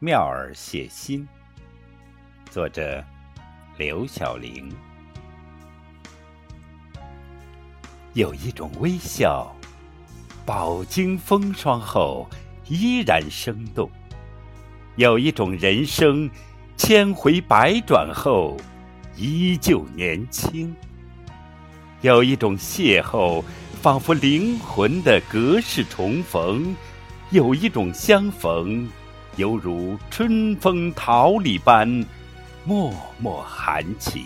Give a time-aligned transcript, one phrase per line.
[0.00, 1.26] 妙儿写心，
[2.50, 3.02] 作者
[3.78, 4.70] 刘晓玲。
[8.12, 9.54] 有一种微笑，
[10.44, 12.28] 饱经风霜后
[12.68, 13.88] 依然生动；
[14.96, 16.28] 有一种人生，
[16.76, 18.56] 千回百转后
[19.16, 20.74] 依旧年轻；
[22.02, 23.42] 有一种邂逅，
[23.80, 26.74] 仿佛灵魂的隔世重逢；
[27.30, 28.86] 有一种相逢。
[29.36, 31.88] 犹如春风桃李般
[32.64, 34.24] 脉脉含情，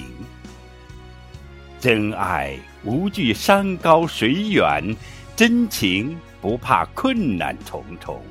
[1.80, 4.94] 真爱无惧山高水远，
[5.34, 8.22] 真情不怕困难重重。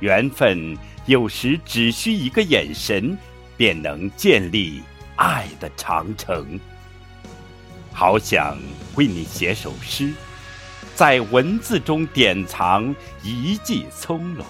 [0.00, 3.16] 缘分有时只需一个眼神，
[3.56, 4.82] 便能建立
[5.16, 6.58] 爱的长城。
[7.92, 8.56] 好想
[8.94, 10.12] 为你写首诗，
[10.94, 14.42] 在文字中典藏一季葱茏。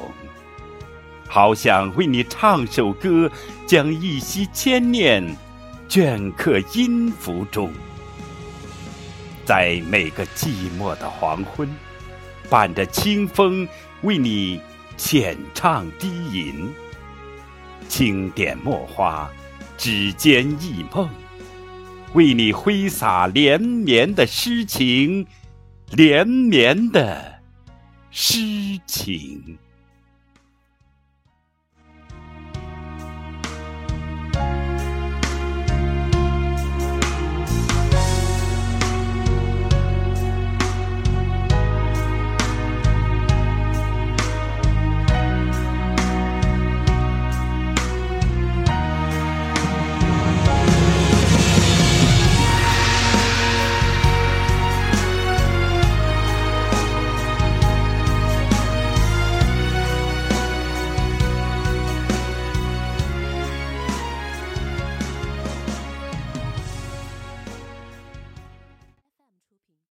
[1.36, 3.30] 好想为你唱首歌，
[3.66, 5.36] 将一夕千念
[5.86, 7.70] 镌刻音符中。
[9.44, 11.68] 在每个寂寞的黄昏，
[12.48, 13.68] 伴着清风
[14.00, 14.62] 为你
[14.96, 16.72] 浅唱低吟。
[17.86, 19.30] 轻点墨花，
[19.76, 21.06] 指尖忆梦，
[22.14, 25.26] 为你挥洒连绵的诗情，
[25.90, 27.42] 连绵的
[28.10, 29.58] 诗情。